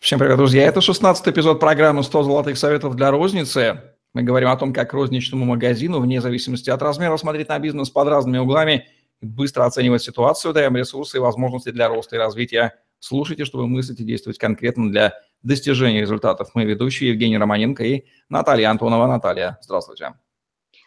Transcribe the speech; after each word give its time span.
Всем 0.00 0.20
привет, 0.20 0.36
друзья. 0.36 0.62
Это 0.62 0.80
16 0.80 1.26
эпизод 1.26 1.58
программы 1.58 2.02
«100 2.02 2.22
золотых 2.22 2.56
советов 2.56 2.94
для 2.94 3.10
розницы». 3.10 3.82
Мы 4.14 4.22
говорим 4.22 4.48
о 4.48 4.56
том, 4.56 4.72
как 4.72 4.92
розничному 4.92 5.44
магазину, 5.44 5.98
вне 5.98 6.20
зависимости 6.20 6.70
от 6.70 6.80
размера, 6.82 7.16
смотреть 7.16 7.48
на 7.48 7.58
бизнес 7.58 7.90
под 7.90 8.06
разными 8.06 8.38
углами, 8.38 8.86
быстро 9.20 9.64
оценивать 9.64 10.02
ситуацию, 10.02 10.54
даем 10.54 10.76
ресурсы 10.76 11.16
и 11.16 11.20
возможности 11.20 11.70
для 11.70 11.88
роста 11.88 12.14
и 12.14 12.18
развития. 12.20 12.76
Слушайте, 13.00 13.44
чтобы 13.44 13.66
мыслить 13.66 13.98
и 13.98 14.04
действовать 14.04 14.38
конкретно 14.38 14.88
для 14.88 15.14
достижения 15.42 16.00
результатов. 16.00 16.50
Мы 16.54 16.64
ведущие 16.64 17.10
Евгений 17.10 17.36
Романенко 17.36 17.82
и 17.82 18.04
Наталья 18.28 18.70
Антонова. 18.70 19.08
Наталья, 19.08 19.58
здравствуйте. 19.62 20.14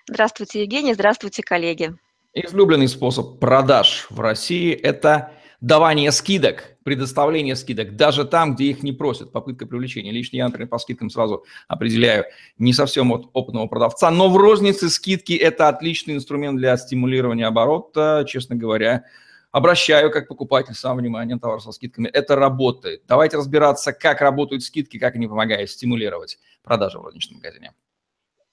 Здравствуйте, 0.10 0.62
Евгений. 0.62 0.94
Здравствуйте, 0.94 1.44
коллеги. 1.44 1.94
Излюбленный 2.34 2.88
способ 2.88 3.40
продаж 3.40 4.08
в 4.10 4.22
России– 4.22 4.72
это 4.74 5.34
давание 5.60 6.14
скидок, 6.14 6.71
предоставление 6.84 7.56
скидок, 7.56 7.96
даже 7.96 8.26
там, 8.26 8.56
где 8.56 8.66
их 8.66 8.84
не 8.84 8.92
просят, 8.92 9.32
попытка 9.32 9.66
привлечения. 9.66 10.12
Лично 10.12 10.38
я, 10.38 10.46
например, 10.46 10.68
по 10.68 10.80
скидкам 10.80 11.10
сразу 11.10 11.46
определяю 11.68 12.26
не 12.58 12.74
совсем 12.74 13.12
от 13.12 13.30
опытного 13.34 13.68
продавца, 13.68 14.10
но 14.12 14.30
в 14.30 14.38
рознице 14.38 14.90
скидки– 14.90 15.34
это 15.34 15.68
отличный 15.68 16.16
инструмент 16.16 16.58
для 16.58 16.76
стимулирования 16.78 17.48
оборота, 17.48 18.26
честно 18.28 18.56
говоря. 18.56 19.06
Обращаю 19.52 20.12
как 20.12 20.30
покупатель 20.30 20.74
сам 20.74 20.98
внимание 20.98 21.36
на 21.36 21.42
товар 21.42 21.62
со 21.62 21.74
скидками. 21.74 22.08
Это 22.08 22.38
работает. 22.38 23.04
Давайте 23.06 23.36
разбираться, 23.38 23.92
как 23.92 24.22
работают 24.22 24.64
скидки, 24.64 24.98
как 24.98 25.16
они 25.16 25.28
помогают 25.28 25.70
стимулировать 25.70 26.40
продажи 26.64 26.98
в 26.98 27.04
розничном 27.04 27.38
магазине. 27.38 27.74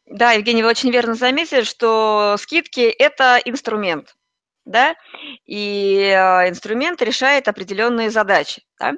Да, 0.07 0.33
Евгений, 0.33 0.63
вы 0.63 0.71
очень 0.71 0.91
верно 0.91 1.15
заметили, 1.15 1.63
что 1.63 2.37
скидки– 2.39 2.81
это 2.99 3.41
инструмент 3.45 4.17
да, 4.69 4.95
и 5.47 6.15
а, 6.15 6.49
инструмент 6.49 7.01
решает 7.03 7.49
определенные 7.49 8.11
задачи. 8.11 8.63
Да? 8.79 8.93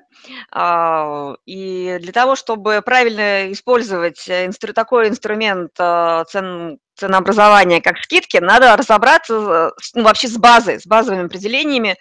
А, 0.51 1.34
и 1.47 1.97
для 2.01 2.12
того, 2.12 2.34
чтобы 2.34 2.83
правильно 2.84 3.51
использовать 3.52 4.28
инстру- 4.28 4.72
такой 4.72 5.08
инструмент 5.08 5.70
а, 5.78 6.25
цен, 6.25 6.78
ценообразования, 6.97 7.80
как 7.80 7.98
скидки, 7.98 8.39
надо 8.39 8.77
разобраться 8.77 9.70
ну, 9.95 10.03
вообще 10.03 10.27
с 10.27 10.36
базой, 10.36 10.80
с 10.80 10.86
базовыми 10.86 11.27
определениями, 11.27 11.97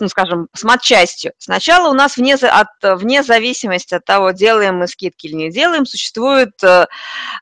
ну, 0.00 0.08
скажем, 0.08 0.48
с 0.52 0.64
матчастью. 0.64 1.32
Сначала 1.38 1.88
у 1.88 1.94
нас 1.94 2.16
вне, 2.16 2.34
от, 2.34 2.66
вне 2.82 3.22
зависимости 3.22 3.94
от 3.94 4.04
того, 4.04 4.32
делаем 4.32 4.78
мы 4.78 4.88
скидки 4.88 5.28
или 5.28 5.34
не 5.34 5.50
делаем, 5.50 5.86
существует 5.86 6.52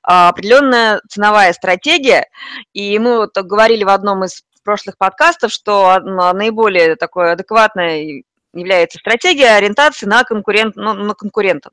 определенная 0.03 1.01
ценовая 1.09 1.55
стратегия, 1.55 2.27
и 2.75 2.99
мы 2.99 3.17
вот 3.17 3.37
говорили 3.37 3.85
в 3.85 3.89
одном 3.89 4.25
из 4.25 4.43
прошлых 4.63 4.97
подкастов, 4.99 5.53
что 5.53 5.99
наиболее 6.01 6.97
такой 6.97 7.33
адекватной 7.33 8.25
является 8.55 8.99
стратегия 8.99 9.57
ориентации 9.57 10.07
на, 10.07 10.25
конкурент, 10.25 10.77
ну, 10.77 10.93
на 10.95 11.15
конкурентов. 11.15 11.73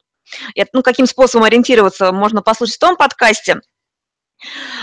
И, 0.55 0.63
ну, 0.73 0.83
каким 0.83 1.05
способом 1.05 1.45
ориентироваться, 1.45 2.11
можно 2.11 2.41
послушать 2.41 2.75
в 2.75 2.79
том 2.79 2.95
подкасте. 2.95 3.61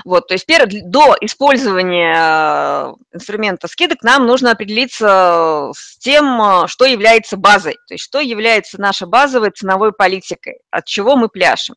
Вот, 0.05 0.29
то 0.29 0.35
есть 0.35 0.45
первое, 0.45 0.83
до 0.85 1.17
использования 1.23 2.15
э, 2.15 2.93
инструмента 3.15 3.69
скидок 3.69 4.03
нам 4.03 4.27
нужно 4.27 4.51
определиться 4.51 5.71
с 5.75 5.97
тем, 5.97 6.69
что 6.69 6.85
является 6.85 7.39
базой, 7.39 7.75
то 7.89 7.95
есть 7.95 8.05
что 8.05 8.21
является 8.21 8.79
нашей 8.79 9.09
базовой 9.09 9.51
ценовой 9.51 9.93
политикой, 9.93 10.59
от 10.71 10.85
чего 10.85 11.17
мы 11.17 11.31
пляшем. 11.31 11.77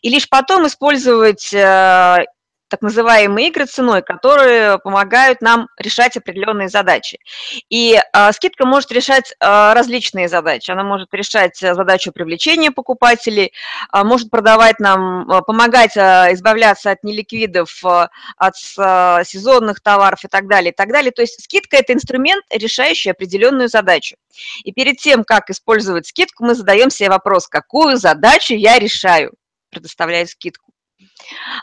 И 0.00 0.08
лишь 0.10 0.28
потом 0.28 0.66
использовать 0.66 1.54
э, 1.54 2.24
так 2.72 2.80
называемые 2.80 3.48
игры 3.48 3.66
ценой, 3.66 4.00
которые 4.00 4.78
помогают 4.78 5.42
нам 5.42 5.68
решать 5.76 6.16
определенные 6.16 6.70
задачи. 6.70 7.18
И 7.68 8.00
э, 8.00 8.32
скидка 8.32 8.64
может 8.64 8.90
решать 8.92 9.34
э, 9.38 9.72
различные 9.74 10.26
задачи. 10.26 10.70
Она 10.70 10.82
может 10.82 11.12
решать 11.12 11.58
задачу 11.58 12.12
привлечения 12.12 12.70
покупателей, 12.70 13.52
э, 13.92 14.02
может 14.04 14.30
продавать 14.30 14.80
нам, 14.80 15.30
э, 15.30 15.42
помогать 15.42 15.98
э, 15.98 16.28
избавляться 16.32 16.92
от 16.92 17.04
неликвидов, 17.04 17.84
э, 17.84 18.08
от 18.38 18.54
э, 18.78 19.24
сезонных 19.26 19.82
товаров 19.82 20.24
и 20.24 20.28
так 20.28 20.48
далее, 20.48 20.72
и 20.72 20.74
так 20.74 20.90
далее. 20.90 21.12
То 21.12 21.20
есть 21.20 21.44
скидка– 21.44 21.76
это 21.78 21.92
инструмент, 21.92 22.42
решающий 22.48 23.10
определенную 23.10 23.68
задачу. 23.68 24.16
И 24.64 24.72
перед 24.72 24.96
тем, 24.96 25.24
как 25.24 25.50
использовать 25.50 26.06
скидку, 26.06 26.46
мы 26.46 26.54
задаем 26.54 26.88
себе 26.88 27.10
вопрос, 27.10 27.48
какую 27.48 27.98
задачу 27.98 28.54
я 28.54 28.78
решаю, 28.78 29.34
предоставляя 29.68 30.24
скидку. 30.24 30.71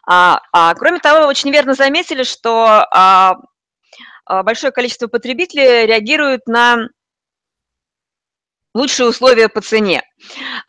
А, 0.05 0.39
а, 0.51 0.73
кроме 0.75 0.99
того, 0.99 1.27
очень 1.27 1.51
верно 1.51 1.73
заметили, 1.73 2.23
что 2.23 2.85
а, 2.91 3.35
а, 4.25 4.43
большое 4.43 4.71
количество 4.71 5.07
потребителей 5.07 5.85
реагируют 5.85 6.47
на 6.47 6.87
лучшие 8.73 9.07
условия 9.07 9.49
по 9.49 9.61
цене. 9.61 10.03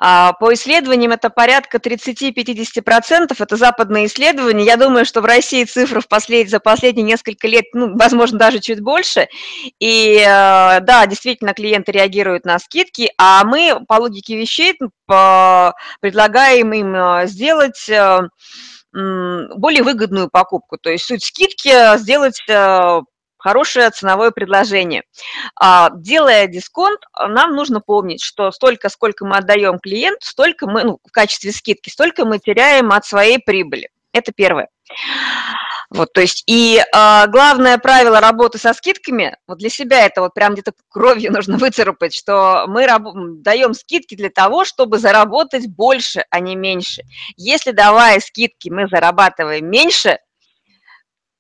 А, 0.03 0.33
по 0.33 0.55
исследованиям 0.55 1.13
это 1.13 1.29
порядка 1.29 1.77
30-50%, 1.77 3.35
это 3.39 3.57
западные 3.57 4.07
исследования. 4.07 4.65
Я 4.65 4.79
думаю, 4.79 5.05
что 5.05 5.21
в 5.21 5.27
России 5.27 5.65
цифры 5.65 6.01
в 6.01 6.09
послед... 6.09 6.49
за 6.49 6.59
последние 6.59 7.05
несколько 7.05 7.47
лет, 7.47 7.67
ну, 7.75 7.95
возможно, 7.99 8.39
даже 8.39 8.61
чуть 8.61 8.81
больше. 8.81 9.29
И 9.79 10.17
э, 10.17 10.81
да, 10.81 11.05
действительно, 11.07 11.53
клиенты 11.53 11.93
реагируют 11.93 12.47
на 12.47 12.59
скидки, 12.59 13.13
а 13.19 13.45
мы 13.45 13.85
по 13.87 13.95
логике 13.95 14.37
вещей 14.37 14.79
предлагаем 16.01 16.73
им 16.73 16.95
э, 16.95 17.27
сделать 17.27 17.87
э, 17.91 18.21
более 18.93 19.83
выгодную 19.83 20.31
покупку. 20.31 20.79
То 20.79 20.89
есть 20.89 21.05
суть 21.05 21.25
скидки 21.25 21.99
сделать 21.99 22.43
хорошее 23.41 23.91
ценовое 23.91 24.31
предложение. 24.31 25.03
А, 25.59 25.91
делая 25.95 26.47
дисконт, 26.47 27.01
нам 27.19 27.55
нужно 27.55 27.81
помнить, 27.81 28.23
что 28.23 28.51
столько, 28.53 28.89
сколько 28.89 29.25
мы 29.25 29.37
отдаем 29.39 29.79
клиенту, 29.79 30.27
столько 30.27 30.67
мы, 30.67 30.85
ну, 30.85 30.99
в 31.05 31.11
качестве 31.11 31.53
скидки, 31.53 31.91
столько 31.91 32.25
мы 32.25 32.39
теряем 32.39 32.93
от 32.93 33.05
своей 33.05 33.39
прибыли. 33.39 33.91
Это 34.13 34.33
первое. 34.33 34.69
Вот, 35.91 36.13
то 36.13 36.21
есть, 36.21 36.45
и 36.47 36.79
э, 36.79 37.27
главное 37.27 37.77
правило 37.79 38.21
работы 38.21 38.59
со 38.59 38.73
скидками, 38.75 39.37
вот 39.49 39.59
для 39.59 39.71
себя 39.71 40.07
это 40.07 40.21
вот 40.21 40.35
прям 40.35 40.53
где-то 40.53 40.73
кровью 40.89 41.33
нужно 41.35 41.59
выцарапать, 41.59 42.15
что 42.15 42.65
мы 42.69 42.87
даем 43.43 43.75
скидки 43.75 44.15
для 44.15 44.31
того, 44.31 44.65
чтобы 44.65 44.99
заработать 44.99 45.67
больше, 45.67 46.25
а 46.31 46.39
не 46.39 46.55
меньше. 46.55 47.03
Если 47.37 47.73
давая 47.73 48.21
скидки 48.21 48.69
мы 48.69 48.87
зарабатываем 48.87 49.69
меньше, 49.69 50.19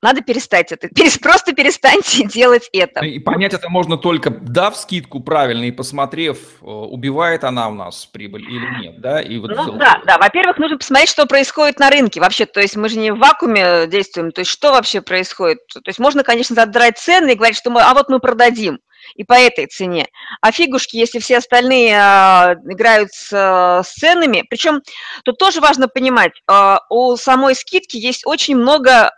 надо 0.02 0.22
перестать 0.22 0.72
это. 0.72 0.88
Просто 1.22 1.52
перестаньте 1.52 2.24
делать 2.26 2.68
это. 2.72 3.04
И 3.04 3.18
понять 3.18 3.54
это 3.54 3.68
можно 3.68 3.96
только 3.96 4.30
дав 4.30 4.76
скидку 4.76 5.20
правильно 5.20 5.64
и 5.64 5.70
посмотрев, 5.70 6.38
э, 6.62 6.64
убивает 6.64 7.44
она 7.44 7.68
у 7.68 7.74
нас 7.74 8.06
прибыль 8.06 8.42
или 8.42 8.82
нет, 8.82 9.00
да? 9.00 9.20
И 9.20 9.38
вот 9.38 9.50
ну 9.50 9.72
да, 9.72 10.00
да. 10.06 10.18
Во-первых, 10.18 10.58
нужно 10.58 10.78
посмотреть, 10.78 11.10
что 11.10 11.26
происходит 11.26 11.78
на 11.78 11.90
рынке 11.90 12.20
вообще. 12.20 12.46
То 12.46 12.60
есть 12.60 12.76
мы 12.76 12.88
же 12.88 12.98
не 12.98 13.12
в 13.12 13.18
вакууме 13.18 13.86
действуем. 13.86 14.32
То 14.32 14.40
есть 14.40 14.50
что 14.50 14.72
вообще 14.72 15.00
происходит? 15.00 15.58
То 15.68 15.80
есть 15.86 15.98
можно, 15.98 16.22
конечно, 16.22 16.54
задрать 16.54 16.98
цены 16.98 17.32
и 17.32 17.34
говорить, 17.34 17.56
что 17.56 17.70
мы, 17.70 17.80
а 17.82 17.94
вот 17.94 18.08
мы 18.08 18.20
продадим 18.20 18.78
и 19.14 19.24
по 19.24 19.34
этой 19.34 19.66
цене. 19.66 20.06
А 20.40 20.52
фигушки, 20.52 20.96
если 20.96 21.18
все 21.18 21.38
остальные 21.38 21.96
а, 21.96 22.54
играют 22.68 23.10
с, 23.12 23.30
а, 23.32 23.82
с 23.82 23.92
ценами, 23.92 24.44
причем 24.48 24.80
тут 25.24 25.38
тоже 25.38 25.60
важно 25.60 25.88
понимать, 25.88 26.32
а, 26.46 26.80
у 26.90 27.16
самой 27.16 27.54
скидки 27.54 27.96
есть 27.96 28.26
очень 28.26 28.56
много 28.56 29.10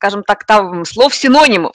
скажем 0.00 0.24
так, 0.24 0.46
там 0.46 0.86
слов 0.86 1.14
синонимов. 1.14 1.74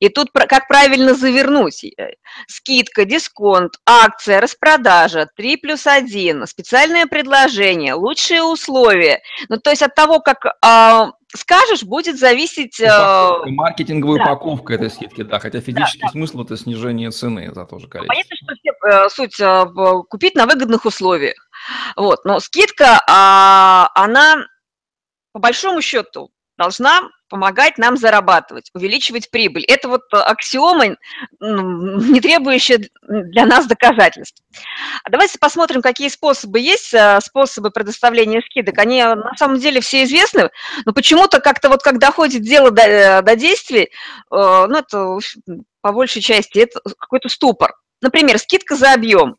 И 0.00 0.08
тут 0.08 0.30
как 0.32 0.66
правильно 0.66 1.12
завернуть? 1.12 1.84
Э, 1.84 2.14
скидка, 2.48 3.04
дисконт, 3.04 3.74
акция, 3.84 4.40
распродажа, 4.40 5.28
3 5.36 5.58
плюс 5.58 5.86
1, 5.86 6.46
специальное 6.46 7.04
предложение, 7.04 7.92
лучшие 7.92 8.42
условия. 8.42 9.20
Ну, 9.50 9.58
то 9.58 9.68
есть 9.68 9.82
от 9.82 9.94
того, 9.94 10.20
как 10.20 10.46
скажешь, 11.36 11.82
будет 11.82 12.18
зависеть... 12.18 12.80
Упаковка, 12.80 13.46
ну, 13.46 13.52
маркетинговая 13.54 14.18
да. 14.18 14.32
упаковка 14.32 14.74
этой 14.74 14.90
скидки, 14.90 15.22
да, 15.22 15.38
хотя 15.38 15.60
физический 15.60 16.00
да, 16.00 16.06
да. 16.08 16.12
смысл– 16.12 16.42
это 16.44 16.56
снижение 16.56 17.10
цены 17.10 17.52
за 17.54 17.64
тоже 17.64 17.88
количество. 17.88 18.14
Понятно, 18.14 18.36
что 18.36 18.54
все, 18.54 18.70
э, 18.88 19.08
суть 19.10 19.40
э, 19.40 20.04
купить 20.08 20.34
на 20.34 20.46
выгодных 20.46 20.84
условиях. 20.84 21.48
Вот, 21.96 22.24
но 22.24 22.40
скидка, 22.40 23.00
а, 23.08 23.90
она 23.94 24.46
по 25.32 25.40
большому 25.40 25.82
счету 25.82 26.30
должна 26.56 27.02
помогать 27.28 27.78
нам 27.78 27.96
зарабатывать, 27.96 28.70
увеличивать 28.74 29.30
прибыль. 29.30 29.64
Это 29.66 29.88
вот 29.88 30.02
аксиома, 30.12 30.96
не 31.40 32.20
требующая 32.20 32.88
для 33.02 33.46
нас 33.46 33.66
доказательств. 33.66 34.42
Давайте 35.08 35.38
посмотрим, 35.38 35.82
какие 35.82 36.08
способы 36.08 36.60
есть, 36.60 36.94
э, 36.94 37.20
способы 37.20 37.70
предоставления 37.70 38.42
скидок. 38.42 38.78
Они 38.78 39.02
на 39.02 39.34
самом 39.36 39.58
деле 39.58 39.80
все 39.80 40.04
известны, 40.04 40.50
но 40.84 40.92
почему-то 40.92 41.40
как-то 41.40 41.68
вот, 41.68 41.82
когда 41.82 42.06
доходит 42.06 42.42
дело 42.42 42.70
до, 42.70 42.82
э, 42.82 43.22
до 43.22 43.36
действий, 43.36 43.84
э, 43.84 43.88
ну, 44.30 44.78
это 44.78 45.18
по 45.80 45.92
большей 45.92 46.22
части 46.22 46.60
это 46.60 46.80
какой-то 46.98 47.28
ступор. 47.28 47.74
Например, 48.00 48.38
скидка 48.38 48.76
за 48.76 48.92
объем 48.92 49.36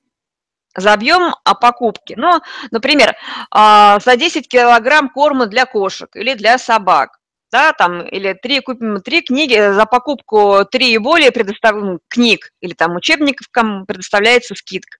за 0.76 0.94
объем 0.94 1.34
а 1.44 1.56
покупки. 1.56 2.14
Ну, 2.16 2.40
например, 2.70 3.16
а, 3.50 4.00
за 4.00 4.16
10 4.16 4.48
килограмм 4.48 5.10
корма 5.10 5.48
для 5.48 5.66
кошек 5.66 6.16
или 6.16 6.36
для 6.36 6.60
собак 6.60 7.17
да, 7.58 7.74
там, 7.74 8.02
или 8.02 8.34
три, 8.34 8.60
купим 8.60 9.02
три 9.02 9.22
книги, 9.22 9.74
за 9.74 9.86
покупку 9.88 10.64
три 10.72 10.94
и 10.94 10.98
более 11.00 11.32
предоставим 11.32 12.00
книг 12.08 12.52
или 12.62 12.74
там 12.74 12.96
учебников 12.96 13.48
предоставляется 13.88 14.54
скидка. 14.54 14.98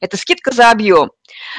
Это 0.00 0.16
скидка 0.16 0.52
за 0.52 0.70
объем. 0.70 1.10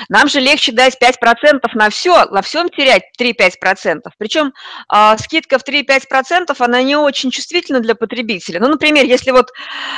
Нам 0.07 0.29
же 0.29 0.39
легче 0.39 0.71
дать 0.71 0.97
5% 1.01 1.59
на 1.73 1.89
все, 1.89 2.25
на 2.25 2.41
всем 2.41 2.69
терять 2.69 3.03
3-5%. 3.19 4.01
Причем 4.17 4.53
э, 4.93 5.17
скидка 5.17 5.59
в 5.59 5.67
3-5%, 5.67 6.55
она 6.59 6.83
не 6.83 6.95
очень 6.95 7.31
чувствительна 7.31 7.81
для 7.81 7.95
потребителя. 7.95 8.61
Ну, 8.61 8.69
например, 8.69 9.05
если 9.05 9.31
вот 9.31 9.49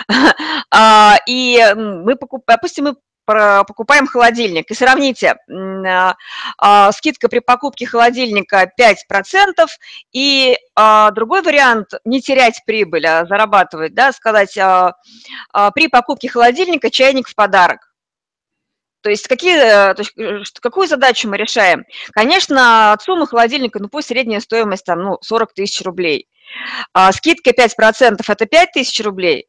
э, 0.10 1.18
и 1.28 1.74
мы 1.76 2.16
покупаем, 2.16 2.58
допустим, 2.58 2.86
мы 2.86 2.96
покупаем 3.26 4.08
холодильник. 4.08 4.70
И 4.70 4.74
сравните, 4.74 5.36
а, 5.50 6.16
а, 6.58 6.92
скидка 6.92 7.30
при 7.30 7.40
покупке 7.40 7.86
холодильника 7.86 8.72
5%, 8.80 9.68
и 10.12 10.58
а, 10.76 11.12
другой 11.12 11.42
вариант– 11.42 11.94
не 12.06 12.22
терять 12.22 12.62
прибыль, 12.66 13.06
а 13.08 13.26
зарабатывать, 13.26 13.94
да, 13.94 14.12
сказать, 14.12 14.54
при 14.54 15.88
покупке 15.88 16.30
холодильника 16.30 16.90
чайник 16.90 17.28
в 17.28 17.36
подарок. 17.36 17.96
То 19.06 19.12
есть, 19.12 19.28
какие, 19.28 19.56
э, 19.56 19.94
то 19.94 20.02
есть 20.02 20.18
э, 20.18 20.42
какую 20.60 20.88
задачу 20.88 21.30
мы 21.30 21.38
решаем? 21.38 21.86
Конечно, 22.10 22.92
от 22.92 23.04
суммы 23.04 23.28
холодильника, 23.28 23.78
ну 23.78 23.88
пусть 23.88 24.08
средняя 24.08 24.40
стоимость 24.40 24.84
там, 24.84 25.04
ну, 25.04 25.18
40 25.22 25.54
тысяч 25.54 25.80
рублей. 25.86 26.28
А 26.92 27.12
скидка 27.12 27.52
5%– 27.52 28.16
это 28.28 28.46
5 28.48 28.72
тысяч 28.72 29.00
рублей, 29.06 29.46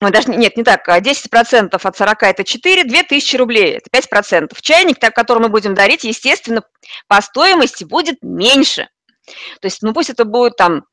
ну, 0.00 0.10
даже 0.10 0.28
нет, 0.28 0.56
не 0.56 0.62
так, 0.62 0.88
10% 0.88 1.68
а 1.72 1.88
от 1.88 1.96
40– 1.96 2.22
это 2.24 2.44
4, 2.44 2.84
2000 2.84 3.36
рублей, 3.36 3.78
это 3.78 3.90
5%. 3.90 4.56
Чайник, 4.60 4.98
который 5.00 5.42
мы 5.42 5.48
будем 5.48 5.74
дарить, 5.74 6.04
естественно, 6.04 6.62
по 7.08 7.20
стоимости 7.20 7.84
будет 7.84 8.22
меньше. 8.22 8.88
То 9.60 9.66
есть, 9.66 9.82
ну, 9.82 9.92
пусть 9.92 10.10
это 10.10 10.24
будет 10.24 10.56
там 10.56 10.84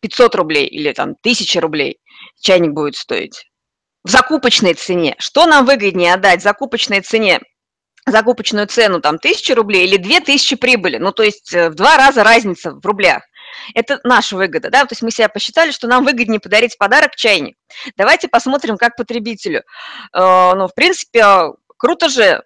500 0.00 0.34
рублей 0.34 0.66
или 0.66 0.92
там 0.92 1.10
1000 1.22 1.60
рублей 1.60 1.98
чайник 2.40 2.72
будет 2.72 2.96
стоить. 2.96 3.46
В 4.02 4.10
закупочной 4.10 4.74
цене. 4.74 5.16
Что 5.18 5.46
нам 5.46 5.64
выгоднее 5.64 6.12
отдать 6.12 6.40
в 6.40 6.44
закупочной 6.44 7.00
цене? 7.00 7.40
Закупочную 8.06 8.66
цену 8.66 9.00
там 9.00 9.14
1000 9.14 9.54
рублей 9.54 9.86
или 9.86 9.96
2000 9.96 10.56
прибыли. 10.56 10.98
Ну, 10.98 11.12
то 11.12 11.22
есть 11.22 11.54
э, 11.54 11.70
в 11.70 11.74
два 11.74 11.96
раза 11.96 12.22
разница 12.22 12.72
в 12.72 12.84
рублях. 12.84 13.22
Это 13.74 14.00
наша 14.04 14.36
выгода, 14.36 14.70
да, 14.70 14.82
то 14.82 14.92
есть 14.92 15.02
мы 15.02 15.10
себя 15.10 15.28
посчитали, 15.28 15.70
что 15.70 15.88
нам 15.88 16.04
выгоднее 16.04 16.40
подарить 16.40 16.78
подарок 16.78 17.16
чайник. 17.16 17.56
Давайте 17.96 18.28
посмотрим, 18.28 18.76
как 18.76 18.96
потребителю. 18.96 19.62
Э, 20.12 20.52
ну, 20.54 20.68
в 20.68 20.74
принципе, 20.74 21.24
круто 21.76 22.08
же 22.08 22.42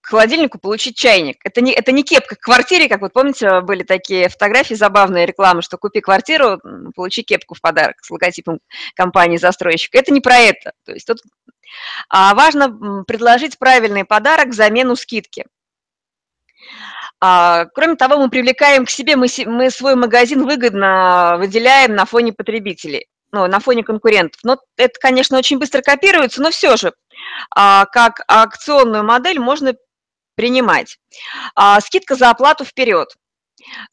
к 0.00 0.08
холодильнику 0.08 0.58
получить 0.58 0.96
чайник. 0.96 1.36
Это 1.44 1.60
не, 1.60 1.72
это 1.72 1.92
не 1.92 2.02
кепка 2.02 2.34
к 2.34 2.40
квартире, 2.40 2.88
как 2.88 3.02
вот 3.02 3.12
помните, 3.12 3.60
были 3.60 3.82
такие 3.82 4.28
фотографии 4.28 4.74
забавные 4.74 5.26
рекламы, 5.26 5.62
что 5.62 5.76
купи 5.76 6.00
квартиру, 6.00 6.60
получи 6.96 7.22
кепку 7.22 7.54
в 7.54 7.60
подарок 7.60 7.96
с 8.02 8.10
логотипом 8.10 8.60
компании-застройщика. 8.94 9.98
Это 9.98 10.12
не 10.12 10.20
про 10.20 10.36
это. 10.36 10.72
То 10.84 10.92
есть 10.92 11.06
тут 11.06 11.18
а 12.08 12.34
важно 12.34 13.04
предложить 13.04 13.58
правильный 13.58 14.04
подарок 14.04 14.48
в 14.48 14.54
замену 14.54 14.96
скидки. 14.96 15.44
А, 17.20 17.66
кроме 17.66 17.96
того, 17.96 18.16
мы 18.16 18.30
привлекаем 18.30 18.86
к 18.86 18.90
себе, 18.90 19.16
мы, 19.16 19.26
мы 19.46 19.70
свой 19.70 19.94
магазин 19.94 20.44
выгодно 20.46 21.36
выделяем 21.38 21.94
на 21.94 22.06
фоне 22.06 22.32
потребителей, 22.32 23.08
ну, 23.30 23.46
на 23.46 23.60
фоне 23.60 23.84
конкурентов. 23.84 24.40
Но 24.42 24.58
это, 24.76 24.98
конечно, 24.98 25.36
очень 25.36 25.58
быстро 25.58 25.82
копируется, 25.82 26.40
но 26.40 26.50
все 26.50 26.76
же, 26.76 26.94
а, 27.54 27.84
как 27.86 28.22
акционную 28.26 29.04
модель 29.04 29.38
можно 29.38 29.74
принимать. 30.34 30.98
А, 31.54 31.80
скидка 31.80 32.14
за 32.14 32.30
оплату 32.30 32.64
вперед. 32.64 33.14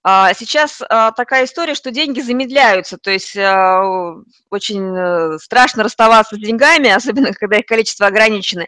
А, 0.03 0.33
сейчас 0.33 0.81
а, 0.89 1.11
такая 1.11 1.45
история, 1.45 1.75
что 1.75 1.91
деньги 1.91 2.21
замедляются, 2.21 2.97
то 2.97 3.11
есть 3.11 3.35
а, 3.37 4.15
очень 4.49 4.95
э, 4.95 5.37
страшно 5.39 5.83
расставаться 5.83 6.35
с 6.35 6.39
деньгами, 6.39 6.89
особенно 6.95 7.33
когда 7.33 7.57
их 7.57 7.65
количество 7.65 8.07
ограничено. 8.07 8.65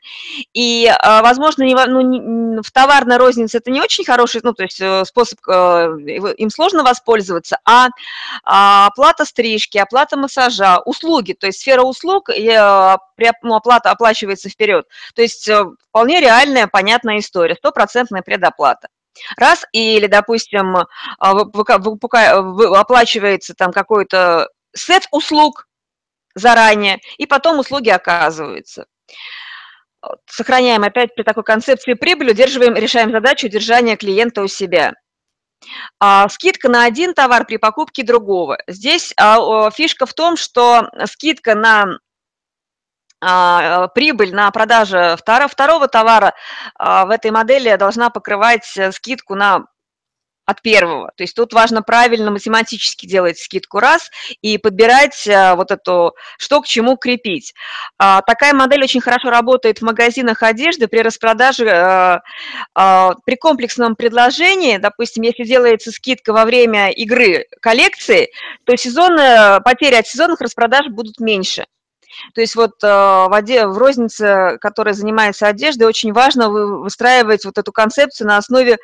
И, 0.54 0.92
возможно, 1.04 1.66
ну, 1.88 2.62
в 2.62 2.72
товарной 2.72 3.18
рознице 3.18 3.58
это 3.58 3.72
не 3.72 3.82
очень 3.82 4.04
хороший, 4.04 4.42
ну, 4.44 4.54
то 4.54 4.64
есть 4.64 4.82
э, 4.82 5.06
способ, 5.06 5.40
э, 5.48 5.54
им 6.38 6.50
сложно 6.50 6.84
воспользоваться, 6.84 7.60
а 7.66 7.88
оплата 8.44 9.26
стрижки, 9.26 9.78
оплата 9.78 10.18
массажа, 10.18 10.80
услуги, 10.86 11.34
то 11.34 11.48
есть 11.48 11.62
сфера 11.62 11.84
услуг, 11.84 12.30
ну, 12.30 13.56
оплата 13.56 13.92
оплачивается 13.92 14.50
вперед. 14.50 14.86
То 15.16 15.22
есть 15.22 15.50
вполне 15.90 16.20
реальная, 16.20 16.68
понятная 16.68 17.20
история, 17.20 17.56
стопроцентная 17.56 18.22
предоплата. 18.22 18.90
Раз, 19.38 19.66
или, 19.72 20.08
допустим, 20.08 20.78
а, 20.78 21.32
оплачивается 21.32 23.54
там 23.54 23.72
какой-то 23.72 24.50
сет 24.76 25.08
услуг 25.12 25.68
заранее, 26.36 27.00
и 27.18 27.26
потом 27.26 27.60
услуги 27.60 27.90
оказываются. 27.90 28.86
Сохраняем 30.26 30.84
опять 30.84 31.14
при 31.14 31.24
такой 31.24 31.44
концепции 31.44 31.94
прибыль, 31.94 32.32
удерживаем, 32.32 32.76
решаем 32.76 33.12
задачу 33.12 33.48
удержания 33.48 33.98
клиента 33.98 34.42
у 34.42 34.48
себя. 34.48 34.94
А, 36.00 36.30
скидка 36.30 36.70
на 36.70 36.86
один 36.86 37.14
товар 37.14 37.46
при 37.46 37.58
покупке 37.58 38.04
другого. 38.04 38.58
Здесь 38.68 39.14
а, 39.18 39.70
фишка 39.72 40.06
в 40.06 40.14
том, 40.14 40.38
что 40.38 40.90
скидка 41.06 41.56
на 41.56 41.84
а, 41.84 41.98
прибыль 43.20 44.34
на 44.34 44.50
продаже 44.52 45.16
второго, 45.18 45.50
второго 45.50 45.88
товара 45.88 46.34
а, 46.76 47.06
в 47.06 47.10
этой 47.10 47.32
модели 47.32 47.76
должна 47.76 48.10
покрывать 48.10 48.78
э, 48.78 48.92
скидку 48.92 49.36
на 49.36 49.66
от 50.46 50.64
первого. 50.64 51.12
То 51.16 51.24
есть 51.24 51.36
тут 51.36 51.54
важно 51.54 51.84
правильно 51.84 52.32
математически 52.32 53.06
делать 53.06 53.38
скидку 53.38 53.80
раз 53.80 54.10
и 54.42 54.58
подбирать 54.58 55.28
э, 55.28 55.54
вот 55.54 55.70
эту, 55.70 56.16
что 56.40 56.62
к 56.62 56.66
чему 56.66 56.98
крепить. 56.98 57.54
А, 58.00 58.24
такая 58.24 58.54
модель 58.54 58.84
очень 58.84 59.00
хорошо 59.00 59.30
работает 59.30 59.78
в 59.78 59.84
магазинах 59.84 60.42
одежды 60.42 60.88
при 60.88 61.02
распродаже, 61.02 61.66
э, 61.68 62.20
при 63.26 63.36
комплексном 63.36 63.96
предложении, 63.96 64.78
допустим, 64.78 65.22
если 65.22 65.44
делается 65.44 65.92
скидка 65.92 66.34
во 66.34 66.46
время 66.46 66.90
игры 66.90 67.46
коллекции, 67.62 68.30
то 68.64 68.76
сезонные, 68.76 69.62
потери 69.62 69.96
от 69.96 70.08
сезонных 70.08 70.42
распродаж 70.42 70.88
будут 70.88 71.20
меньше. 71.20 71.66
То 72.34 72.42
есть 72.42 72.56
вот 72.56 72.84
э, 72.84 72.88
в, 72.88 73.30
оде, 73.32 73.66
в 73.68 73.78
рознице, 73.78 74.58
которая 74.60 74.94
занимается 74.94 75.48
одеждой, 75.48 75.88
очень 75.88 76.14
важно 76.14 76.50
выстраивать 76.50 77.46
вот 77.46 77.58
эту 77.58 77.72
концепцию 77.72 78.28
на 78.28 78.38
основе 78.38 78.78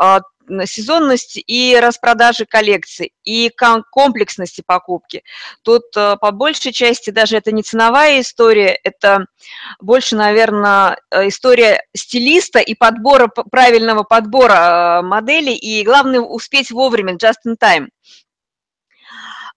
э, 0.00 0.18
сезонности 0.64 1.40
и 1.40 1.78
распродажи 1.78 2.46
коллекций, 2.46 3.12
и 3.22 3.50
комплексности 3.90 4.62
покупки. 4.66 5.22
Тут 5.62 5.84
э, 5.96 6.16
по 6.20 6.30
большей 6.30 6.72
части 6.72 7.10
даже 7.10 7.36
это 7.36 7.52
не 7.52 7.62
ценовая 7.62 8.20
история, 8.20 8.78
это 8.82 9.26
больше, 9.80 10.16
наверное, 10.16 10.98
история 11.12 11.82
стилиста 11.94 12.60
и 12.60 12.74
подбора, 12.74 13.28
правильного 13.28 14.04
подбора 14.04 15.00
моделей, 15.02 15.54
и 15.54 15.84
главное 15.84 16.20
успеть 16.20 16.70
вовремя, 16.70 17.14
just 17.14 17.44
in 17.46 17.56
time. 17.60 17.88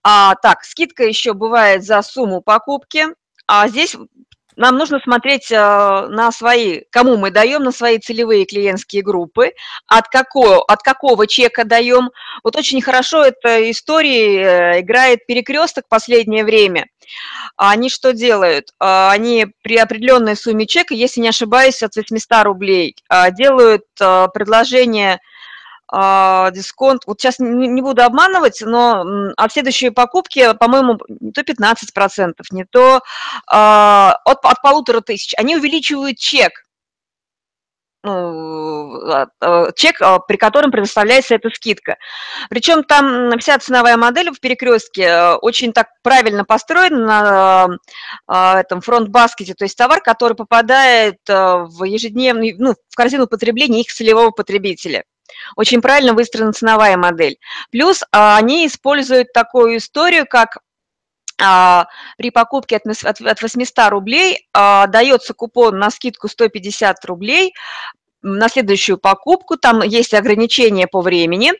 А, 0.04 0.36
так, 0.36 0.64
скидка 0.64 1.04
еще 1.04 1.34
бывает 1.34 1.84
за 1.84 2.02
сумму 2.02 2.42
покупки. 2.42 3.06
А 3.53 3.67
здесь 3.67 3.98
нам 4.55 4.77
нужно 4.77 5.01
смотреть 5.03 5.51
э, 5.51 5.58
на 5.58 6.31
свои, 6.31 6.84
кому 6.89 7.17
мы 7.17 7.31
даем, 7.31 7.63
на 7.63 7.74
свои 7.74 8.00
целевые 8.00 8.46
клиентские 8.46 9.01
группы, 9.01 9.51
от 9.88 10.08
какого, 10.08 10.63
от 10.63 10.81
какого 10.81 11.27
чека 11.27 11.65
даем. 11.65 12.12
Вот 12.46 12.55
очень 12.55 12.81
хорошо 12.81 13.25
эта 13.25 13.70
история 13.70 14.75
э, 14.75 14.79
играет 14.79 15.25
перекресток 15.25 15.84
в 15.86 15.89
последнее 15.89 16.46
время. 16.46 16.86
Они 17.58 17.89
что 17.89 18.13
делают? 18.13 18.70
А, 18.79 19.12
они 19.12 19.48
при 19.63 19.75
определенной 19.75 20.38
сумме 20.38 20.65
чека, 20.65 20.93
если 20.93 21.20
не 21.20 21.27
ошибаюсь, 21.27 21.84
от 21.84 21.98
800 21.98 22.46
рублей, 22.46 22.96
делают 23.34 23.84
э, 24.00 24.27
предложение 24.34 25.20
дисконт, 25.92 27.04
вот 27.06 27.20
сейчас 27.20 27.40
не, 27.40 27.82
буду 27.82 28.04
обманывать, 28.04 28.62
но 28.66 29.06
от 29.36 29.52
следующей 29.52 29.90
покупки, 29.90 30.54
по-моему, 30.54 31.00
не 31.20 31.32
то 31.32 31.42
15%, 31.42 32.34
не 32.52 32.64
то 32.64 33.02
а, 33.48 34.16
от, 34.24 34.40
от 34.46 34.62
полутора 34.62 35.02
тысяч, 35.02 35.34
они 35.38 35.58
увеличивают 35.58 36.18
чек, 36.18 36.52
ну, 38.04 39.02
а, 39.42 39.72
чек, 39.74 40.00
при 40.28 40.38
котором 40.38 40.72
предоставляется 40.72 41.36
эта 41.36 41.50
скидка. 41.50 41.98
Причем 42.50 42.86
там 42.86 43.38
вся 43.40 43.60
ценовая 43.60 43.98
модель 43.98 44.32
в 44.32 44.40
перекрестке 44.40 45.34
очень 45.42 45.74
так 45.74 45.90
правильно 46.04 46.46
построена 46.46 47.68
на 48.28 48.62
этом 48.62 48.80
фронт-баскете, 48.80 49.56
то 49.56 49.66
есть 49.66 49.78
товар, 49.78 50.02
который 50.02 50.38
попадает 50.38 51.20
в 51.28 51.84
ежедневный, 51.84 52.56
ну, 52.58 52.76
в 52.90 52.96
корзину 52.96 53.28
потребления 53.28 53.82
их 53.82 53.92
целевого 53.92 54.32
потребителя. 54.32 55.04
Очень 55.56 55.82
правильно 55.82 56.14
выстроена 56.14 56.54
ценовая 56.54 56.98
модель. 56.98 57.38
Плюс 57.72 58.04
а, 58.12 58.38
они 58.38 58.68
используют 58.68 59.34
такую 59.34 59.78
историю, 59.78 60.26
как 60.28 60.60
а, 61.42 61.88
при 62.18 62.30
покупке 62.30 62.78
от 62.78 63.42
800 63.42 63.90
рублей 63.90 64.48
а, 64.54 64.88
дается 64.88 65.34
купон 65.34 65.80
на 65.80 65.90
скидку 65.90 66.28
150 66.28 67.04
рублей 67.06 67.54
на 68.22 68.50
следующую 68.50 68.98
покупку, 68.98 69.58
там 69.58 69.82
есть 69.82 70.13
ограничения 70.13 70.88
по 70.88 71.01
времени, 71.01 71.54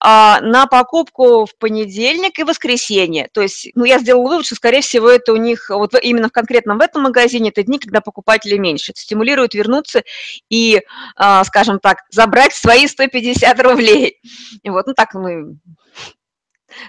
а, 0.00 0.40
на 0.40 0.66
покупку 0.66 1.46
в 1.46 1.56
понедельник 1.58 2.38
и 2.38 2.44
воскресенье. 2.44 3.28
То 3.32 3.42
есть, 3.42 3.70
ну, 3.74 3.84
я 3.84 3.98
сделала 3.98 4.28
вывод, 4.28 4.46
что, 4.46 4.54
скорее 4.54 4.82
всего, 4.82 5.08
это 5.08 5.32
у 5.32 5.36
них, 5.36 5.70
вот 5.70 5.94
именно 6.02 6.28
в 6.28 6.32
конкретном 6.32 6.78
в 6.78 6.82
этом 6.82 7.02
магазине, 7.02 7.50
это 7.50 7.62
дни, 7.62 7.78
когда 7.78 8.00
покупателей 8.00 8.58
меньше. 8.58 8.92
Это 8.92 9.00
стимулирует 9.00 9.54
вернуться 9.54 10.02
и, 10.48 10.82
а, 11.16 11.44
скажем 11.44 11.78
так, 11.80 11.98
забрать 12.10 12.54
свои 12.54 12.86
150 12.86 13.60
рублей. 13.60 14.20
Вот, 14.64 14.86
ну, 14.86 14.94
так 14.94 15.14
мы 15.14 15.56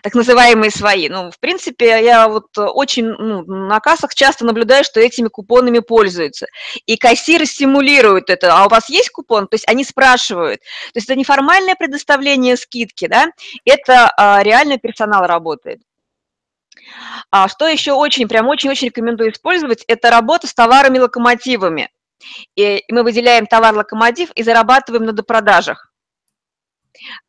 так 0.02 0.13
называемые 0.16 0.72
свои. 0.72 1.10
Ну, 1.10 1.32
в 1.32 1.40
принципе, 1.40 2.04
я 2.04 2.28
вот 2.28 2.48
очень 2.58 3.06
ну, 3.06 3.44
на 3.46 3.80
кассах 3.80 4.13
часто 4.13 4.46
наблюдаю, 4.46 4.84
что 4.84 5.00
этими 5.00 5.28
купонами 5.28 5.80
пользуются. 5.80 6.48
И 6.86 6.98
кассиры 6.98 7.46
стимулируют 7.46 8.30
это. 8.30 8.56
А 8.56 8.66
у 8.66 8.70
вас 8.70 8.90
есть 8.90 9.10
купон? 9.10 9.48
То 9.48 9.56
есть 9.56 9.68
они 9.68 9.84
спрашивают. 9.84 10.62
То 10.62 10.98
есть 10.98 11.10
это 11.10 11.18
не 11.18 11.24
формальное 11.24 11.75
предоставление 11.75 12.58
скидки, 12.58 13.08
да, 13.08 13.28
это 13.66 14.12
а, 14.18 14.44
реальный 14.44 14.78
персонал 14.78 15.25
работает. 15.25 15.82
А 17.32 17.48
что 17.48 17.68
еще 17.68 17.94
очень, 17.94 18.28
прям 18.28 18.48
очень-очень 18.48 18.88
рекомендую 18.88 19.32
использовать, 19.32 19.84
это 19.88 20.10
работа 20.10 20.48
с 20.48 20.54
товарами-локомотивами. 20.54 21.90
И 22.56 22.84
мы 22.90 23.04
выделяем 23.04 23.48
товар-локомотив 23.48 24.32
и 24.32 24.44
зарабатываем 24.44 25.06
на 25.06 25.13
допродажах. 25.13 25.93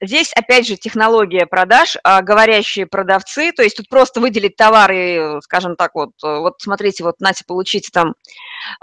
Здесь, 0.01 0.33
опять 0.35 0.67
же, 0.67 0.77
технология 0.77 1.47
продаж, 1.47 1.97
а, 2.05 2.23
говорящие 2.23 2.87
продавцы, 2.87 3.53
то 3.53 3.63
есть 3.63 3.77
тут 3.77 3.89
просто 3.89 4.21
выделить 4.21 4.57
товары, 4.57 5.41
скажем 5.43 5.77
так, 5.77 5.95
вот, 5.95 6.11
э, 6.23 6.39
вот 6.39 6.55
смотрите, 6.61 7.05
вот, 7.05 7.21
Нате, 7.21 7.45
получите 7.47 7.91
там, 7.93 8.15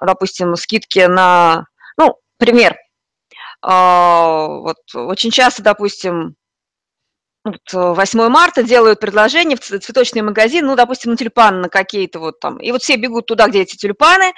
допустим, 0.01 0.55
скидки 0.55 0.99
на, 0.99 1.65
ну, 1.97 2.15
пример, 2.37 2.77
а, 3.61 4.47
вот 4.47 4.77
очень 4.93 5.31
часто, 5.31 5.61
допустим, 5.63 6.35
8 7.43 8.19
э, 8.19 8.29
марта 8.29 8.61
делают 8.61 8.99
предложение 8.99 9.57
в 9.57 9.61
цветочный 9.61 10.21
магазин, 10.21 10.67
ну, 10.67 10.75
допустим, 10.75 11.11
на 11.11 11.17
тюльпаны 11.17 11.57
на 11.57 11.69
какие-то 11.69 12.19
вот 12.19 12.39
там, 12.39 12.57
и 12.57 12.71
вот 12.71 12.83
все 12.83 12.97
бегут 12.97 13.25
туда, 13.25 13.47
где 13.47 13.61
эти 13.61 13.75
тюльпаны, 13.75 14.33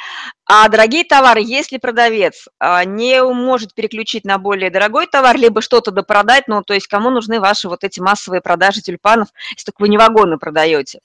а 0.45 0.69
дорогие 0.69 1.03
товары, 1.03 1.41
если 1.41 1.77
продавец 1.77 2.47
а, 2.59 2.85
не 2.85 3.21
может 3.23 3.73
переключить 3.73 4.23
на 4.23 4.37
более 4.37 4.69
дорогой 4.69 5.07
товар, 5.07 5.35
либо 5.35 5.61
что-то 5.61 5.91
допродать, 5.91 6.47
ну, 6.47 6.63
то 6.63 6.73
есть 6.73 6.87
кому 6.87 7.09
нужны 7.09 7.41
ваши 7.41 7.67
вот 7.67 7.83
эти 7.83 7.99
массовые 7.99 8.41
продажи 8.41 8.81
тюльпанов, 8.81 9.27
если 9.51 9.65
только 9.65 9.81
вы 9.81 9.89
не 9.89 9.97
вагоны 9.97 10.37
продаете. 10.37 10.99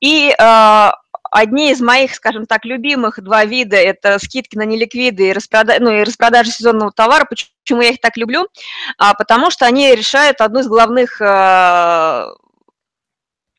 И 0.00 0.34
а, 0.38 0.96
Одни 1.36 1.70
из 1.70 1.82
моих, 1.82 2.14
скажем 2.14 2.46
так, 2.46 2.64
любимых 2.64 3.22
два 3.22 3.44
вида– 3.44 3.76
это 3.76 4.18
скидки 4.18 4.56
на 4.56 4.62
неликвиды 4.62 5.28
и, 5.28 5.32
распрода... 5.34 5.76
ну, 5.80 5.90
и 5.90 6.02
распродажи 6.02 6.50
сезонного 6.50 6.92
товара. 6.92 7.26
Почему 7.26 7.82
я 7.82 7.90
их 7.90 8.00
так 8.00 8.16
люблю? 8.16 8.48
А, 8.96 9.12
потому 9.12 9.50
что 9.50 9.66
они 9.66 9.94
решают 9.94 10.40
одну 10.40 10.60
из 10.60 10.66
главных 10.66 11.20
а, 11.20 12.28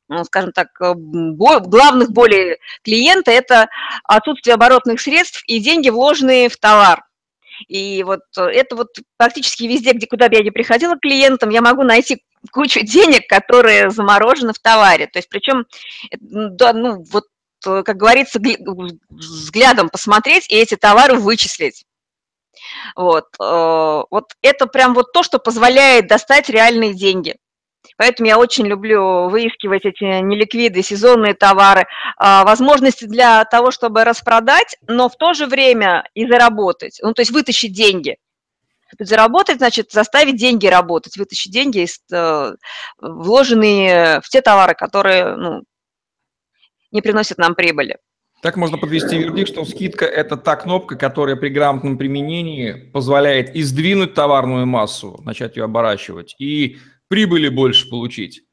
ну, 0.08 0.24
скажем 0.24 0.54
так, 0.54 0.70
э, 0.82 0.94
главных 0.96 2.10
болей 2.10 2.58
клиента– 2.84 3.30
это 3.42 3.70
отсутствие 4.06 4.56
оборотных 4.56 5.00
средств 5.00 5.44
и 5.46 5.60
деньги, 5.60 5.90
вложенные 5.90 6.50
в 6.50 6.58
товар. 6.58 7.04
И 7.68 8.02
вот 8.02 8.22
это 8.36 8.76
вот 8.76 8.88
практически 9.18 9.66
везде, 9.66 9.92
где, 9.92 10.08
куда 10.08 10.30
бы 10.30 10.36
я 10.36 10.42
ни 10.42 10.50
приходила 10.50 10.96
к 10.96 11.02
клиентам, 11.02 11.52
я 11.52 11.62
могу 11.62 11.84
найти 11.84 12.24
кучу 12.52 12.80
денег, 12.80 13.28
которые 13.28 13.92
заморожены 13.92 14.54
в 14.54 14.60
товаре. 14.60 15.06
То 15.06 15.20
есть 15.20 15.30
причем, 15.30 15.68
да, 16.20 16.74
ну, 16.74 17.04
вот 17.12 17.26
Э, 17.28 17.37
как 17.64 17.98
говорится, 17.98 18.40
взглядом 19.10 19.90
посмотреть 19.90 20.50
и 20.50 20.56
эти 20.56 20.76
товары 20.76 21.16
вычислить. 21.16 21.86
Вот. 22.96 23.26
Э, 23.40 24.04
вот 24.10 24.34
это 24.42 24.68
прям 24.68 24.94
вот 24.94 25.12
то, 25.12 25.24
что 25.24 25.40
позволяет 25.40 26.08
достать 26.08 26.50
реальные 26.50 26.94
деньги. 26.94 27.36
Поэтому 27.98 28.28
я 28.28 28.38
очень 28.38 28.68
люблю 28.68 29.30
выискивать 29.30 29.86
эти 29.86 30.04
неликвиды, 30.04 30.84
сезонные 30.84 31.34
товары, 31.34 31.86
а, 32.18 32.44
возможности 32.44 33.06
для 33.06 33.44
того, 33.46 33.72
чтобы 33.72 34.04
распродать, 34.04 34.78
но 34.88 35.10
в 35.10 35.16
то 35.16 35.34
же 35.34 35.48
время 35.48 36.08
и 36.14 36.28
заработать, 36.28 37.00
ну, 37.02 37.14
то 37.14 37.22
есть 37.22 37.32
вытащить 37.32 37.74
деньги. 37.74 38.18
Заработать, 39.00 39.58
значит, 39.58 39.92
заставить 39.92 40.38
деньги 40.38 40.68
работать, 40.68 41.18
вытащить 41.18 41.52
деньги, 41.52 41.86
э, 42.14 42.56
вложенные 43.00 44.22
в 44.22 44.30
те 44.30 44.42
товары, 44.42 44.76
которые 44.76 45.36
ну, 45.36 45.64
не 46.92 47.02
приносит 47.02 47.38
нам 47.38 47.56
прибыли. 47.56 47.98
Так 48.42 48.56
можно 48.56 48.78
подвести 48.78 49.18
вердикт, 49.18 49.50
что 49.50 49.66
скидка– 49.66 50.06
это 50.06 50.38
та 50.38 50.56
кнопка, 50.56 50.96
которая 50.96 51.36
при 51.36 51.50
грамотном 51.50 51.98
применении 51.98 52.90
позволяет 52.94 53.56
издвинуть 53.56 54.14
товарную 54.14 54.68
массу, 54.68 55.20
начать 55.24 55.58
ее 55.58 55.64
оборачивать, 55.64 56.36
и 56.38 56.78
прибыли 57.08 57.50
больше 57.50 57.90
получить 57.90 58.44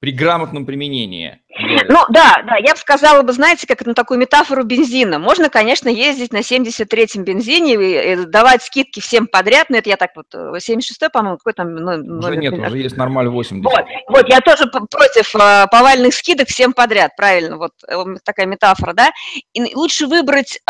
при 0.00 0.12
грамотном 0.12 0.66
применении. 0.66 1.40
Ну 1.88 2.00
да, 2.10 2.42
да, 2.46 2.56
я 2.56 2.74
бы 2.74 2.78
сказала 2.78 3.22
бы, 3.22 3.32
знаете, 3.32 3.66
как 3.66 3.86
на 3.86 3.94
такую 3.94 4.20
метафору 4.20 4.64
бензина. 4.64 5.18
Можно, 5.18 5.48
конечно, 5.48 5.88
ездить 5.88 6.32
на 6.32 6.40
73-м 6.40 7.24
бензине 7.24 7.74
и 7.74 8.26
давать 8.26 8.62
скидки 8.62 9.00
всем 9.00 9.26
подряд, 9.26 9.70
но 9.70 9.78
это 9.78 9.88
я 9.88 9.96
так 9.96 10.10
вот, 10.14 10.26
76-й, 10.34 11.06
э, 11.06 11.10
по-моему, 11.10 11.38
какой 11.38 11.54
там 11.54 11.74
номер? 11.74 12.18
Уже 12.18 12.36
нет, 12.36 12.52
уже 12.52 12.78
есть 12.78 12.96
нормаль 12.96 13.28
80. 13.28 13.64
Вот, 13.64 13.84
вот, 14.08 14.28
я 14.28 14.40
тоже 14.40 14.66
против 14.66 15.34
э, 15.36 15.66
повальных 15.70 16.12
скидок 16.12 16.48
всем 16.48 16.72
подряд, 16.72 17.12
правильно, 17.16 17.56
вот 17.56 17.72
э, 17.88 17.96
такая 18.24 18.46
метафора, 18.46 18.92
да. 18.92 19.10
И 19.54 19.74
лучше 19.74 20.06
выбрать, 20.06 20.60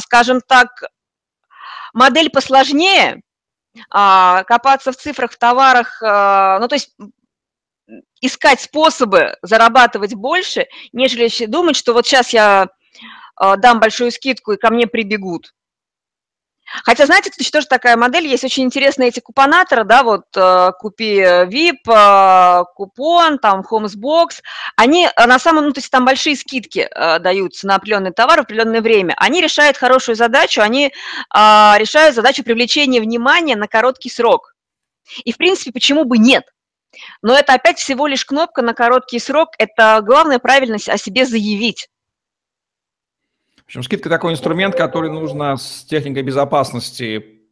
скажем 0.00 0.40
так, 0.46 0.68
модель 1.92 2.30
посложнее, 2.30 3.20
а, 3.90 4.44
копаться 4.44 4.92
в 4.92 4.96
цифрах, 4.96 5.32
в 5.32 5.38
товарах, 5.38 5.98
ну, 6.00 6.68
то 6.68 6.74
есть 6.74 6.94
искать 8.20 8.60
способы 8.60 9.36
зарабатывать 9.42 10.14
больше, 10.14 10.66
нежели 10.92 11.46
думать, 11.46 11.76
что 11.76 11.92
вот 11.92 12.06
сейчас 12.06 12.30
я 12.30 12.68
а, 13.36 13.56
дам 13.56 13.80
большую 13.80 14.10
скидку 14.10 14.52
и 14.52 14.56
ко 14.56 14.70
мне 14.70 14.86
прибегут. 14.86 15.54
Хотя, 16.84 17.06
знаете, 17.06 17.30
кстати, 17.30 17.50
тоже 17.50 17.66
такая 17.66 17.96
модель, 17.96 18.26
есть 18.26 18.44
очень 18.44 18.64
интересные 18.64 19.08
эти 19.08 19.20
купонаторы, 19.20 19.84
да, 19.84 20.02
вот 20.02 20.24
а, 20.36 20.72
купи 20.72 21.18
VIP, 21.20 21.76
а, 21.86 22.64
купон, 22.74 23.38
там, 23.38 23.62
Homesbox, 23.62 24.42
они 24.76 25.08
на 25.16 25.38
самом, 25.38 25.66
ну, 25.66 25.72
то 25.72 25.78
есть 25.78 25.90
там 25.90 26.04
большие 26.04 26.36
скидки 26.36 26.90
даются 27.20 27.66
на 27.66 27.76
определенный 27.76 28.12
товар 28.12 28.40
в 28.40 28.42
определенное 28.42 28.82
время. 28.82 29.14
Они 29.16 29.40
решают 29.40 29.78
хорошую 29.78 30.16
задачу, 30.16 30.60
они 30.60 30.92
решают 31.32 32.14
задачу 32.14 32.42
привлечения 32.44 33.00
внимания 33.00 33.56
на 33.56 33.66
короткий 33.66 34.10
срок. 34.10 34.54
И, 35.24 35.32
в 35.32 35.38
принципе, 35.38 35.72
почему 35.72 36.04
бы 36.04 36.18
нет? 36.18 36.44
Но 37.22 37.34
это 37.34 37.54
опять 37.54 37.78
всего 37.78 38.06
лишь 38.06 38.24
кнопка 38.24 38.62
на 38.62 38.74
короткий 38.74 39.18
срок. 39.18 39.50
Это 39.58 40.00
главное 40.04 40.38
правильно 40.38 40.76
о 40.76 40.98
себе 40.98 41.26
заявить. 41.26 41.88
В 43.56 43.66
общем, 43.66 43.82
скидка 43.82 44.08
такой 44.08 44.32
инструмент, 44.32 44.74
который 44.74 45.10
нужно 45.10 45.56
с 45.56 45.84
техникой 45.84 46.22
безопасности 46.22 47.42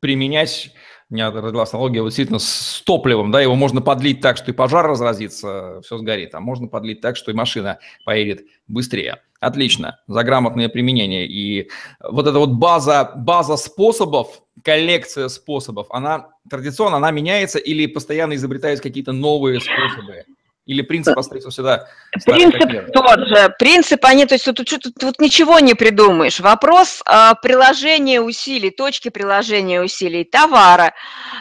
применять. 0.00 0.72
Меня 1.10 1.30
родилась 1.30 1.72
аналогия 1.72 2.02
вот 2.02 2.08
действительно 2.08 2.38
с 2.38 2.82
топливом, 2.84 3.30
да, 3.30 3.40
его 3.40 3.54
можно 3.54 3.80
подлить 3.80 4.20
так, 4.20 4.36
что 4.36 4.50
и 4.50 4.54
пожар 4.54 4.86
разразится, 4.86 5.80
все 5.82 5.96
сгорит, 5.96 6.34
а 6.34 6.40
можно 6.40 6.66
подлить 6.68 7.00
так, 7.00 7.16
что 7.16 7.30
и 7.30 7.34
машина 7.34 7.78
поедет 8.04 8.42
быстрее. 8.66 9.22
Отлично, 9.40 10.00
за 10.06 10.22
грамотное 10.22 10.68
применение. 10.68 11.26
И 11.26 11.70
вот 12.02 12.26
эта 12.26 12.38
вот 12.38 12.50
база, 12.50 13.12
база 13.16 13.56
способов, 13.56 14.42
коллекция 14.62 15.28
способов, 15.28 15.86
она 15.90 16.30
традиционно, 16.50 16.96
она 16.96 17.10
меняется 17.10 17.58
или 17.58 17.86
постоянно 17.86 18.34
изобретаются 18.34 18.82
какие-то 18.82 19.12
новые 19.12 19.60
способы? 19.60 20.24
Или 20.68 20.82
принцип 20.82 21.16
остается 21.18 21.48
всегда? 21.48 21.88
Принцип 22.26 22.92
тот 22.92 23.26
же. 23.26 23.54
Принцип, 23.58 24.04
они, 24.04 24.26
то 24.26 24.34
есть 24.34 24.44
тут, 24.44 24.56
тут, 24.56 24.68
тут, 24.68 24.94
тут 25.00 25.18
ничего 25.18 25.60
не 25.60 25.72
придумаешь. 25.72 26.40
Вопрос 26.40 27.00
а, 27.06 27.34
приложения 27.36 28.20
усилий, 28.20 28.70
точки 28.70 29.08
приложения 29.08 29.80
усилий, 29.80 30.24
товара 30.24 30.92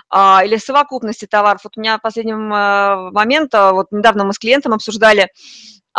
а, 0.09 0.43
или 0.45 0.55
совокупности 0.55 1.25
товаров. 1.25 1.59
Вот 1.65 1.73
у 1.75 1.81
меня 1.81 1.97
последним 1.97 2.53
а, 2.53 3.11
моментом, 3.11 3.75
вот 3.75 3.87
недавно 3.91 4.23
мы 4.23 4.31
с 4.31 4.39
клиентом 4.39 4.71
обсуждали, 4.71 5.27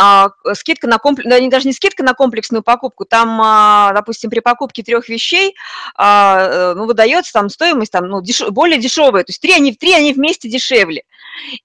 а, 0.01 0.31
скидка 0.55 0.87
на 0.87 0.99
комплекс, 0.99 1.29
да, 1.29 1.41
даже 1.49 1.67
не 1.67 1.73
скидка 1.73 2.05
на 2.05 2.15
комплексную 2.15 2.63
покупку, 2.63 3.05
там, 3.05 3.41
а, 3.43 3.93
допустим, 3.93 4.31
при 4.31 4.39
покупке 4.39 4.85
трех 4.85 5.09
вещей, 5.09 5.57
а, 5.97 6.39
э, 6.39 6.75
ну, 6.75 6.87
выдается 6.87 7.33
там 7.33 7.49
стоимость 7.49 7.91
там, 7.91 8.07
ну, 8.07 8.23
деш... 8.23 8.43
более 8.51 8.79
дешевая, 8.79 9.25
то 9.25 9.31
есть 9.31 9.43
три 9.43 9.53
они, 9.55 9.75
три 9.75 9.93
они 9.95 10.13
вместе 10.13 10.49
дешевле. 10.49 11.03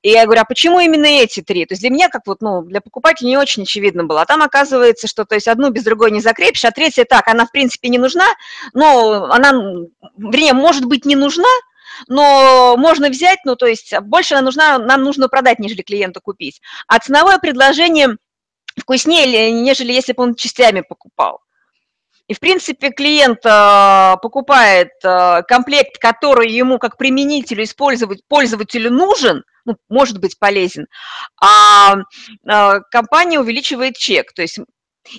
И 0.02 0.10
я 0.10 0.26
говорю, 0.26 0.42
а 0.42 0.46
почему 0.46 0.80
именно 0.80 1.06
эти 1.06 1.42
три? 1.44 1.68
То 1.68 1.74
есть 1.74 1.82
для 1.82 1.92
меня, 1.92 2.10
как 2.10 2.24
вот, 2.26 2.42
ну, 2.42 2.64
для 2.64 2.82
покупателя 2.82 3.28
не 3.28 3.38
очень 3.38 3.64
очевидно 3.64 4.04
было. 4.04 4.24
А 4.24 4.26
там 4.26 4.42
оказывается, 4.42 5.08
что, 5.08 5.26
то 5.26 5.36
есть 5.36 5.48
одну 5.48 5.70
без 5.70 5.84
другой 5.84 6.10
не 6.10 6.20
закрепишь, 6.20 6.66
а 6.66 6.72
третья 6.72 7.06
так, 7.06 7.28
она, 7.28 7.46
в 7.46 7.52
принципе, 7.52 7.90
не 7.90 8.00
нужна, 8.00 8.26
но 8.74 9.26
она, 9.26 9.52
вернее, 10.18 10.54
может 10.54 10.86
быть, 10.86 11.06
не 11.06 11.16
нужна, 11.16 11.50
но 12.08 12.76
можно 12.78 13.10
взять, 13.10 13.40
ну, 13.46 13.56
то 13.56 13.66
есть 13.66 13.94
больше 14.02 14.36
она 14.36 14.44
нужна, 14.44 14.78
нам 14.78 15.04
нужно 15.04 15.30
продать, 15.30 15.60
нежели 15.60 15.82
клиенту 15.82 16.22
купить. 16.22 16.62
А 16.88 17.00
ценовое 17.00 17.38
предложение 17.40 18.18
вкуснее, 18.80 19.52
нежели 19.52 19.92
если 19.92 20.14
бы 20.14 20.24
он 20.24 20.36
частями 20.36 20.82
покупал. 20.82 21.40
И, 22.28 22.34
в 22.34 22.40
принципе, 22.40 22.90
клиент 22.90 23.46
э, 23.46 24.16
покупает 24.22 24.92
э, 25.04 25.42
комплект, 25.46 25.98
который 26.00 26.50
ему 26.50 26.80
как 26.80 26.98
применителю, 26.98 27.64
использовать, 27.66 28.22
пользователю 28.30 28.92
нужен, 28.92 29.44
ну, 29.66 29.76
может 29.90 30.20
быть 30.20 30.40
полезен, 30.40 30.88
а 31.42 31.96
э, 31.96 32.80
компания 32.92 33.40
увеличивает 33.40 33.98
чек. 33.98 34.32
То 34.34 34.42
есть 34.42 34.58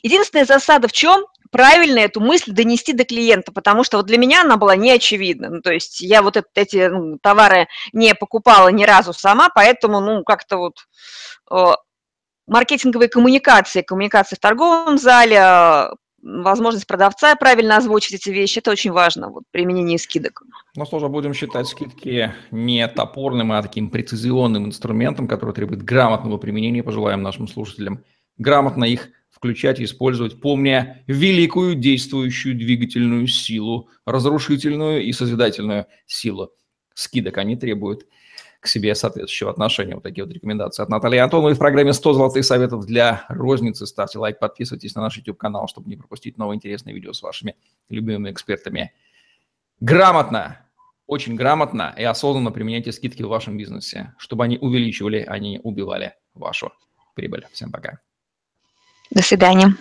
единственная 0.02 0.46
засада 0.46 0.88
в 0.88 0.92
чем? 0.92 1.26
Правильно 1.54 2.00
эту 2.00 2.20
мысль 2.20 2.50
донести 2.50 2.92
до 2.92 3.04
клиента, 3.04 3.52
потому 3.52 3.84
что 3.84 3.99
вот 3.99 4.06
для 4.06 4.18
меня 4.18 4.40
она 4.40 4.56
была 4.56 4.75
неочевидна. 4.75 5.50
Ну, 5.50 5.61
то 5.61 5.73
есть 5.73 6.00
я 6.00 6.20
вот 6.20 6.37
эти 6.56 6.88
ну, 6.88 7.16
товары 7.23 7.68
не 7.92 8.12
покупала 8.16 8.70
ни 8.70 8.82
разу 8.82 9.12
сама, 9.12 9.49
поэтому, 9.54 10.00
ну, 10.00 10.25
как-то 10.25 10.56
вот 10.56 10.78
э, 11.52 11.76
маркетинговые 12.49 13.08
коммуникации, 13.08 13.82
коммуникации 13.82 14.34
в 14.34 14.40
торговом 14.40 14.99
зале, 14.99 15.90
возможность 16.20 16.88
продавца 16.88 17.37
правильно 17.37 17.76
озвучить 17.76 18.14
эти 18.14 18.30
вещи, 18.30 18.58
это 18.58 18.73
очень 18.73 18.90
важно 18.90 19.28
вот, 19.28 19.44
применение 19.52 20.00
скидок. 20.00 20.42
Ну 20.75 20.84
что 20.84 20.99
же, 20.99 21.06
будем 21.06 21.34
считать 21.34 21.68
скидки 21.68 22.34
не 22.50 22.88
топорным, 22.88 23.52
а 23.52 23.62
таким 23.62 23.90
прецизионным 23.90 24.66
инструментом, 24.66 25.28
который 25.28 25.54
требует 25.54 25.84
грамотного 25.84 26.37
применения. 26.37 26.82
Пожелаем 26.82 27.23
нашим 27.23 27.46
слушателям 27.46 28.02
грамотно 28.38 28.82
их 28.82 29.11
включать 29.44 29.78
использовать, 29.78 30.40
помня 30.40 31.04
великую 31.06 31.74
действующую 31.74 32.56
двигательную 32.56 33.26
силу, 33.26 33.90
разрушительную 34.06 35.02
и 35.02 35.12
созидательную 35.12 35.84
силу 36.06 36.50
скидок. 36.94 37.36
Они 37.36 37.54
требуют 37.54 38.06
к 38.60 38.66
себе 38.66 38.94
соответствующего 38.94 39.50
отношения. 39.50 39.96
Вот 39.96 40.02
такие 40.02 40.24
вот 40.24 40.32
рекомендации 40.32 40.82
от 40.82 40.88
Натальи 40.88 41.18
Антоновой 41.18 41.52
в 41.52 41.58
программе 41.58 41.90
«100 41.90 42.14
золотых 42.14 42.42
советов 42.42 42.86
для 42.86 43.26
розницы». 43.28 43.86
Ставьте 43.86 44.18
лайк, 44.18 44.38
подписывайтесь 44.38 44.94
на 44.94 45.02
наш 45.02 45.18
YouTube-канал, 45.18 45.68
чтобы 45.68 45.90
не 45.90 45.96
пропустить 45.96 46.38
новые 46.38 46.56
интересные 46.56 46.94
видео 46.94 47.12
с 47.12 47.20
вашими 47.20 47.54
любимыми 47.90 48.30
экспертами. 48.30 48.94
Грамотно, 49.80 50.66
очень 51.06 51.34
грамотно 51.34 51.94
и 51.98 52.04
осознанно 52.04 52.50
применяйте 52.50 52.92
скидки 52.92 53.22
в 53.22 53.28
вашем 53.28 53.58
бизнесе, 53.58 54.14
чтобы 54.16 54.44
они 54.44 54.56
увеличивали, 54.56 55.22
а 55.28 55.38
не 55.38 55.60
убивали 55.62 56.14
вашу 56.32 56.72
прибыль. 57.14 57.46
Всем 57.52 57.70
пока. 57.70 58.00
До 59.14 59.23
свидания. 59.23 59.76